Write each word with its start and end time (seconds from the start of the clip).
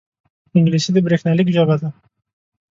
انګلیسي 0.57 0.91
د 0.93 0.97
بریښنالیک 1.05 1.47
ژبه 1.55 1.75
ده 1.81 1.89